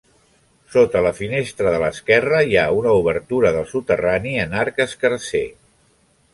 Sota 0.75 1.03
la 1.07 1.11
finestra 1.17 1.73
de 1.75 1.81
l'esquerra, 1.83 2.41
hi 2.49 2.57
ha 2.61 2.65
una 2.79 2.95
obertura 3.03 3.53
del 3.59 3.71
soterrani 3.75 4.35
en 4.47 4.59
arc 4.67 4.85
escarser. 4.91 5.47